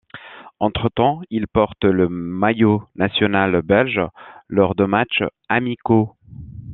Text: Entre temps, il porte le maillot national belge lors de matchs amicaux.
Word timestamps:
Entre 0.59 0.89
temps, 0.89 1.21
il 1.29 1.45
porte 1.47 1.83
le 1.83 2.09
maillot 2.09 2.81
national 2.95 3.61
belge 3.61 4.01
lors 4.47 4.73
de 4.73 4.85
matchs 4.85 5.21
amicaux. 5.47 6.15